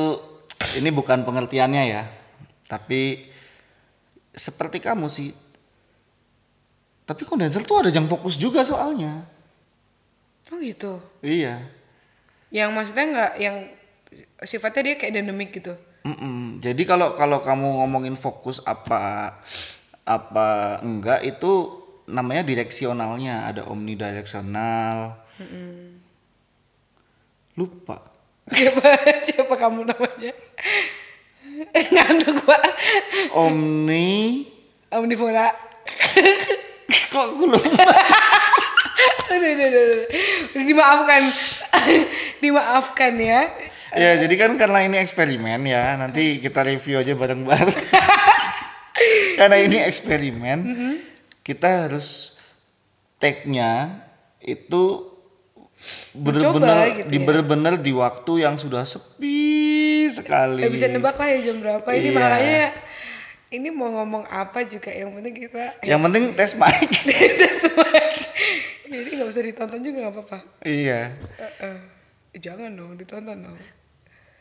ini 0.77 0.89
bukan 0.89 1.21
pengertiannya 1.21 1.83
ya 1.85 2.03
tapi 2.65 3.27
seperti 4.29 4.77
kamu 4.79 5.05
sih 5.09 5.29
tapi 7.03 7.21
kondenser 7.25 7.61
tuh 7.61 7.81
ada 7.81 7.89
yang 7.89 8.05
fokus 8.05 8.35
juga 8.35 8.63
soalnya 8.63 9.25
Oh 10.49 10.57
gitu. 10.57 10.97
iya 11.21 11.61
Yang 12.49 12.69
maksudnya 12.73 13.05
nggak 13.05 13.31
yang 13.37 13.55
sifatnya 14.43 14.91
dia 14.91 14.95
kayak 14.95 15.13
dynamic 15.19 15.49
gitu. 15.51 15.73
Mm-mm. 15.99 16.63
jadi 16.63 16.79
kalau 16.87 17.11
kalau 17.19 17.43
kamu 17.43 17.83
ngomongin 17.83 18.15
fokus 18.15 18.63
apa 18.63 19.35
apa 20.07 20.79
enggak 20.79 21.27
itu 21.27 21.75
namanya 22.07 22.41
direksionalnya 22.47 23.51
ada 23.51 23.67
omnidireksional 23.67 25.19
lupa 27.59 28.09
Siapa 28.49 28.81
siapa 29.27 29.53
kamu 29.53 29.85
namanya? 29.85 30.33
Ngantuk 31.93 32.37
pak. 32.45 32.63
omni 33.37 34.45
Omnivora. 34.89 35.53
kok 37.13 37.25
aku 37.33 37.45
lupa 37.45 37.85
udah, 39.29 39.37
udah, 39.37 39.51
udah, 39.53 39.67
udah. 39.69 40.07
Udah 40.53 40.65
dimaafkan. 40.65 41.21
dimaafkan 42.41 43.13
ya. 43.21 43.41
Ya 43.93 44.11
jadi 44.19 44.35
kan 44.37 44.51
karena 44.55 44.85
ini 44.85 44.97
eksperimen 44.99 45.65
ya 45.65 45.95
nanti 45.95 46.37
kita 46.37 46.61
review 46.61 47.01
aja 47.01 47.13
bareng-bareng 47.13 47.79
karena 49.39 49.57
ini 49.57 49.77
eksperimen 49.81 50.59
kita 51.41 51.87
harus 51.87 52.37
tag-nya 53.17 54.03
itu 54.39 55.07
bener-bener 56.11 56.77
gitu 57.03 57.07
di 57.07 57.17
ya. 57.17 57.23
bener-bener 57.23 57.73
di 57.79 57.91
waktu 57.95 58.43
yang 58.43 58.59
sudah 58.59 58.83
sepi 58.83 59.47
sekali 60.11 60.65
Ya 60.65 60.69
bisa 60.69 60.91
nebak 60.91 61.15
lah 61.15 61.29
ya 61.29 61.39
jam 61.39 61.63
berapa. 61.63 61.87
Ini 61.87 62.09
Iya. 62.09 62.11
makanya 62.11 62.63
ini 63.49 63.69
mau 63.71 63.89
ngomong 63.89 64.27
apa 64.27 64.61
juga 64.67 64.91
yang 64.91 65.15
penting 65.15 65.47
kita 65.47 65.79
yang 65.81 66.03
penting 66.03 66.35
tes 66.35 66.53
mic 66.53 66.75
kita 66.91 67.47
semua. 67.55 67.87
Jadi 68.89 69.09
nggak 69.15 69.29
usah 69.29 69.43
ditonton 69.45 69.79
juga 69.79 69.97
nggak 70.03 70.13
apa-apa. 70.17 70.37
iya 70.65 71.13
eh. 71.39 71.53
Eh, 71.63 71.79
jangan 72.41 72.73
dong 72.75 72.97
ditonton 72.97 73.37
dong. 73.39 73.57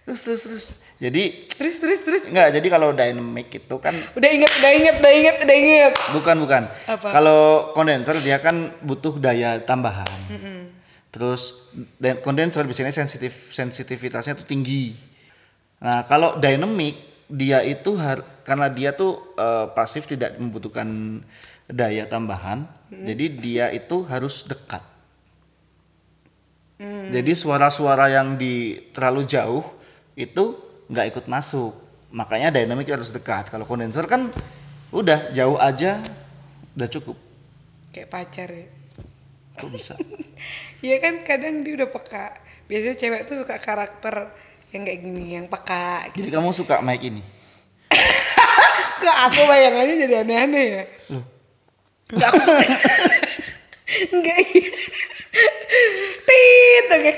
Terus 0.09 0.25
terus 0.25 0.41
terus. 0.43 0.65
Jadi 0.97 1.45
Terus 1.53 1.77
terus 1.77 2.01
terus. 2.01 2.23
enggak 2.27 2.49
jadi 2.51 2.67
kalau 2.67 2.91
dynamic 2.91 3.53
itu 3.53 3.77
kan 3.77 3.93
Udah 4.15 4.25
inget, 4.27 4.49
udah 4.49 4.73
inget, 4.73 4.95
udah 4.97 5.13
inget, 5.13 5.37
udah 5.39 5.57
inget. 5.57 5.93
bukan 6.11 6.37
bukan. 6.39 6.63
Kalau 7.05 7.41
kondenser 7.71 8.17
dia 8.19 8.41
kan 8.41 8.73
butuh 8.81 9.21
daya 9.21 9.61
tambahan. 9.61 10.09
Terus 11.09 11.69
dan 11.97 12.19
kondenser 12.19 12.65
biasanya 12.65 12.91
sensitif 12.91 13.51
sensitivitasnya 13.51 14.33
tuh 14.35 14.45
tinggi. 14.45 14.97
Nah 15.79 16.03
kalau 16.05 16.37
dynamic 16.37 16.97
dia 17.29 17.61
itu 17.61 17.93
har- 17.95 18.25
karena 18.41 18.67
dia 18.67 18.91
tuh 18.91 19.13
eh, 19.35 19.67
pasif 19.71 20.05
tidak 20.05 20.35
membutuhkan 20.35 21.21
daya 21.69 22.07
tambahan 22.07 22.65
jadi 22.89 23.25
dia 23.31 23.67
itu 23.69 24.01
harus 24.03 24.49
dekat. 24.49 24.81
Jadi 27.11 27.35
suara-suara 27.35 28.07
yang 28.09 28.35
di 28.35 28.73
terlalu 28.91 29.27
jauh 29.27 29.67
itu 30.19 30.45
nggak 30.91 31.07
ikut 31.15 31.25
masuk 31.31 31.71
makanya 32.11 32.51
dynamic 32.51 32.91
harus 32.91 33.15
dekat 33.15 33.47
kalau 33.47 33.63
kondenser 33.63 34.03
kan 34.05 34.33
udah 34.91 35.31
jauh 35.31 35.55
aja 35.55 36.03
udah 36.75 36.89
cukup 36.91 37.15
Kayak 37.89 38.09
pacar 38.11 38.49
ya. 38.51 38.67
kok 39.55 39.71
bisa 39.71 39.95
Iya 40.85 40.97
kan 40.99 41.23
kadang 41.23 41.63
dia 41.63 41.75
udah 41.75 41.91
peka. 41.91 42.31
Biasanya 42.67 42.95
cewek 42.95 43.23
tuh 43.27 43.43
suka 43.43 43.59
karakter 43.59 44.31
yang 44.71 44.87
kayak 44.87 45.01
gini, 45.01 45.35
yang 45.35 45.47
peka. 45.47 46.07
jadi 46.13 46.31
kamu 46.31 46.53
suka 46.53 46.79
mic 46.79 47.03
ini 47.03 47.19
Kok 49.03 49.17
aku 49.27 49.41
bayangannya 49.45 49.95
jadi 49.99 50.15
aneh-aneh 50.23 50.65
ya? 50.69 50.85
Loh. 51.11 51.25
Enggak 52.09 52.29
aku 52.29 52.41
suka. 52.41 52.63
Enggak 54.15 54.37
iya. 54.45 54.71
Tit, 56.21 56.87
oke. 56.91 57.13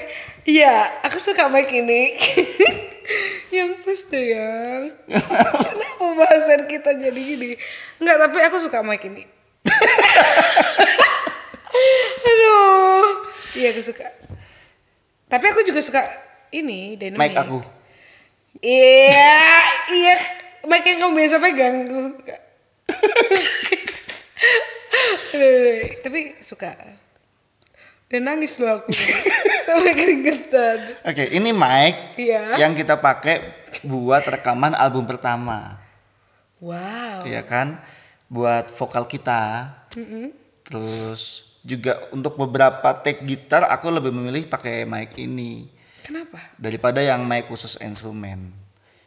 Iya, 0.46 0.74
aku 1.02 1.16
suka 1.16 1.48
mic 1.48 1.68
ini. 1.70 2.16
Yang 3.56 3.70
plus 3.82 4.06
tuh 4.06 4.22
yang. 4.22 4.94
Kenapa 5.10 5.96
pembahasan 5.98 6.62
kita 6.70 6.90
jadi 6.96 7.20
gini? 7.20 7.56
Enggak, 7.98 8.16
tapi 8.26 8.38
aku 8.46 8.56
suka 8.62 8.82
mic 8.82 9.02
ini. 9.06 9.24
Aduh. 12.28 13.26
Iya, 13.58 13.74
aku 13.74 13.82
suka. 13.82 14.06
Tapi 15.30 15.44
aku 15.50 15.60
juga 15.66 15.80
suka 15.82 16.02
ini 16.50 16.98
dynamic. 16.98 17.34
mic 17.34 17.38
aku 17.38 17.58
Iya, 18.60 19.40
iya. 19.94 20.16
Mic 20.68 20.84
yang 20.84 20.98
kamu 21.00 21.16
biasa 21.16 21.36
pegang, 21.40 21.76
aku 21.88 21.98
suka. 22.12 22.36
Aduh, 25.30 25.46
aduh, 25.46 25.80
tapi 26.04 26.20
suka. 26.42 26.74
Dan 28.10 28.26
nangis 28.26 28.58
loh 28.58 28.82
aku. 28.82 28.90
Sampai 29.70 29.94
keringetan. 29.94 30.78
oke 31.06 31.24
ini 31.30 31.54
mic 31.54 32.18
Iya. 32.18 32.58
yang 32.58 32.74
kita 32.74 32.98
pakai 32.98 33.38
buat 33.80 34.26
rekaman 34.26 34.74
album 34.74 35.06
pertama 35.06 35.78
Wow. 36.58 37.22
ya 37.22 37.40
kan 37.40 37.78
buat 38.26 38.66
vokal 38.68 39.06
kita 39.06 39.70
terus 40.62 41.54
juga 41.60 42.02
untuk 42.10 42.34
beberapa 42.36 42.98
take 42.98 43.22
gitar 43.22 43.64
aku 43.64 43.88
lebih 43.88 44.10
memilih 44.10 44.44
pakai 44.44 44.82
mic 44.82 45.14
ini 45.16 45.70
Kenapa? 46.02 46.42
daripada 46.56 46.98
yang 46.98 47.22
mic 47.22 47.46
khusus 47.46 47.78
instrumen 47.78 48.50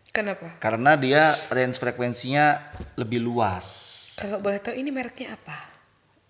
Kenapa? 0.09 0.47
karena 0.57 0.95
dia 0.95 1.21
range 1.49 1.75
frekuensinya 1.75 2.57
lebih 2.95 3.19
luas 3.19 3.67
Kalau 4.15 4.39
boleh 4.39 4.57
tahu 4.57 4.73
ini 4.73 4.89
mereknya 4.89 5.35
apa? 5.35 5.59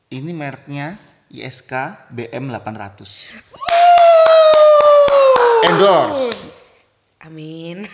ini 0.09 0.31
mereknya 0.31 0.97
ISK 1.33 1.73
BM 2.13 2.53
800 2.53 3.33
endorse 5.65 6.37
Amin. 7.25 7.87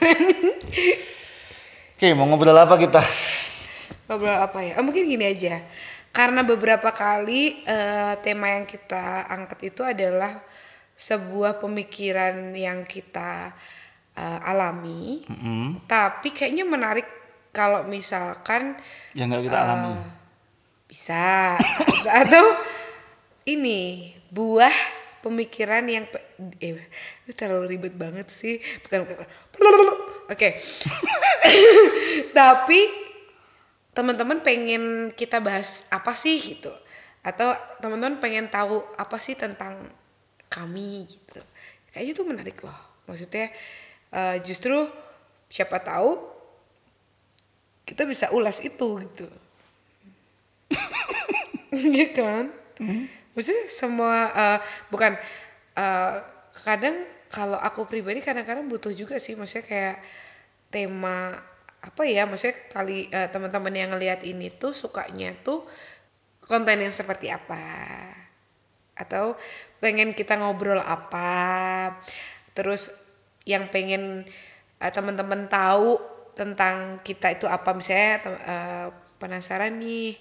oke 1.96 2.08
mau 2.18 2.28
ngobrol 2.28 2.58
apa 2.58 2.76
kita 2.76 3.00
Ngobrol 4.10 4.42
apa 4.42 4.66
ya? 4.66 4.74
Oh, 4.82 4.84
mungkin 4.84 5.06
gini 5.06 5.22
aja. 5.22 5.62
Karena 6.10 6.42
beberapa 6.42 6.90
kali 6.90 7.62
eh, 7.62 8.18
tema 8.26 8.50
yang 8.58 8.66
kita 8.66 9.30
angkat 9.30 9.70
itu 9.70 9.86
adalah 9.86 10.42
sebuah 10.98 11.62
pemikiran 11.62 12.50
yang 12.58 12.90
kita 12.90 13.54
eh, 14.18 14.50
alami. 14.50 15.22
Mm-mm. 15.30 15.86
Tapi 15.86 16.34
kayaknya 16.34 16.66
menarik 16.66 17.06
kalau 17.54 17.86
misalkan 17.86 18.82
yang 19.14 19.30
nggak 19.30 19.46
kita 19.46 19.60
alami 19.62 19.94
Eh, 19.94 20.02
bisa 20.90 21.54
atau 22.26 22.46
ini 23.50 24.12
buah 24.30 24.72
pemikiran 25.20 25.84
yang 25.90 26.06
pe- 26.08 26.24
eh 26.62 26.78
terlalu 27.34 27.76
ribet 27.76 27.96
banget 27.98 28.30
sih. 28.30 28.62
Bukan 28.86 29.06
bukan- 29.06 29.30
oke. 30.30 30.50
Tapi 32.40 32.80
teman-teman 33.92 34.40
pengen 34.40 35.12
kita 35.12 35.42
bahas 35.42 35.90
apa 35.90 36.14
sih 36.16 36.38
gitu? 36.40 36.72
Atau 37.20 37.52
teman-teman 37.84 38.22
pengen 38.24 38.48
tahu 38.48 38.80
apa 38.96 39.18
sih 39.20 39.36
tentang 39.36 39.76
kami 40.48 41.04
gitu? 41.10 41.42
Kayaknya 41.92 42.12
itu 42.16 42.24
menarik 42.24 42.58
loh. 42.64 42.80
Maksudnya 43.10 43.52
eh, 44.14 44.38
justru 44.46 44.88
siapa 45.50 45.82
tahu 45.82 46.16
kita 47.84 48.06
bisa 48.06 48.30
ulas 48.32 48.62
itu 48.62 49.02
gitu. 49.04 49.28
Iya 51.70 52.08
kan? 52.18 52.46
Maksudnya 53.40 53.72
semua 53.72 54.28
eh, 54.36 54.60
bukan 54.92 55.16
eh, 55.80 56.16
kadang 56.68 57.08
kalau 57.32 57.56
aku 57.56 57.88
pribadi 57.88 58.20
kadang-kadang 58.20 58.68
butuh 58.68 58.92
juga 58.92 59.16
sih 59.16 59.40
maksudnya 59.40 59.64
kayak 59.64 59.98
tema 60.68 61.32
apa 61.80 62.04
ya 62.04 62.28
maksudnya 62.28 62.60
kali 62.68 63.08
eh, 63.08 63.32
teman-teman 63.32 63.72
yang 63.72 63.96
ngelihat 63.96 64.28
ini 64.28 64.52
tuh 64.52 64.76
sukanya 64.76 65.32
tuh 65.40 65.64
konten 66.44 66.82
yang 66.84 66.92
seperti 66.92 67.32
apa? 67.32 67.62
Atau 68.98 69.38
pengen 69.80 70.12
kita 70.12 70.36
ngobrol 70.36 70.84
apa? 70.84 71.96
Terus 72.58 73.08
yang 73.48 73.72
pengen 73.72 74.28
eh, 74.82 74.92
teman-teman 74.92 75.48
tahu 75.48 75.96
tentang 76.36 77.00
kita 77.08 77.38
itu 77.38 77.48
apa? 77.48 77.72
Misalnya 77.72 78.12
eh, 78.26 78.88
penasaran 79.22 79.80
nih 79.80 80.18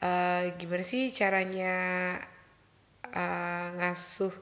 eh, 0.00 0.42
gimana 0.56 0.86
sih 0.86 1.12
caranya 1.12 1.74
eh, 3.14 3.66
ngasuh 3.78 4.34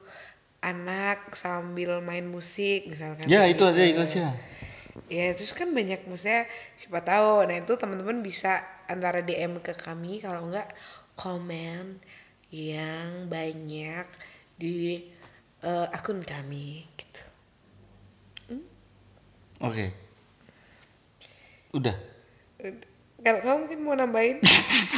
anak 0.65 1.33
sambil 1.37 2.01
main 2.01 2.25
musik 2.25 2.89
misalkan 2.89 3.29
ya 3.29 3.45
itu 3.45 3.61
aja 3.61 3.81
gitu. 3.85 4.01
itu 4.01 4.01
aja 4.01 4.33
Ya 5.11 5.35
terus 5.35 5.51
kan 5.51 5.69
banyak 5.75 6.07
maksudnya 6.07 6.47
siapa 6.79 7.03
tahu. 7.03 7.45
Nah 7.45 7.59
itu 7.61 7.75
teman-teman 7.75 8.23
bisa 8.23 8.63
antara 8.87 9.19
DM 9.21 9.59
ke 9.59 9.75
kami 9.75 10.23
kalau 10.23 10.47
enggak 10.49 10.71
komen 11.19 11.99
yang 12.49 13.27
banyak 13.27 14.07
di 14.55 15.03
eh, 15.61 15.87
akun 15.91 16.23
kami 16.23 16.87
gitu. 16.95 17.23
oke 19.59 19.85
udah 21.75 21.95
Kalau 23.25 23.39
kamu 23.41 23.57
mungkin 23.65 23.79
mau 23.81 23.95
nambahin, 23.97 24.37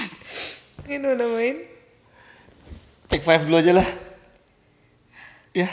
mungkin 0.84 1.00
mau 1.00 1.16
nambahin. 1.16 1.58
Take 3.08 3.24
five 3.24 3.44
dulu 3.48 3.60
aja 3.60 3.72
lah. 3.76 3.88
Ya. 5.56 5.70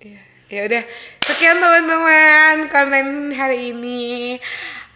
Ya, 0.00 0.20
ya 0.48 0.60
udah. 0.64 0.82
Sekian 1.26 1.58
teman-teman 1.60 2.56
konten 2.70 3.06
hari 3.34 3.74
ini. 3.74 4.38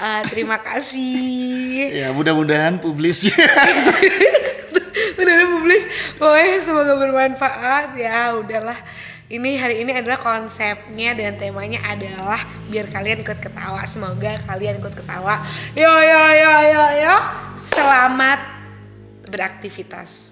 Eh, 0.03 0.23
terima 0.27 0.59
kasih. 0.59 1.95
ya 1.95 2.11
mudah-mudahan 2.11 2.83
publis. 2.83 3.29
Udah 5.21 5.33
ada 5.39 5.47
publis. 5.47 5.87
Pokoknya 6.19 6.59
semoga 6.59 6.99
bermanfaat. 6.99 7.95
Ya 7.95 8.35
udahlah. 8.35 8.75
Ini 9.31 9.57
hari 9.57 9.87
ini 9.87 9.95
adalah 9.95 10.19
konsepnya 10.19 11.15
dan 11.15 11.39
temanya 11.39 11.81
adalah 11.87 12.43
biar 12.67 12.91
kalian 12.91 13.23
ikut 13.23 13.39
ketawa. 13.39 13.81
Semoga 13.87 14.43
kalian 14.43 14.83
ikut 14.83 14.93
ketawa. 14.93 15.39
Yo 15.79 15.89
yo 15.89 16.23
yo 16.35 16.55
yo 16.67 16.87
yo. 17.07 17.17
Selamat 17.55 18.43
beraktivitas 19.31 20.32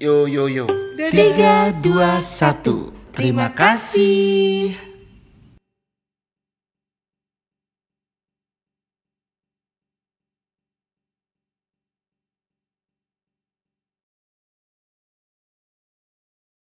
yo 0.00 0.26
yo 0.26 0.48
yo. 0.48 0.66
Tiga 1.10 1.70
dua 1.70 2.18
satu. 2.18 2.90
Terima 3.14 3.54
kasih 3.54 4.93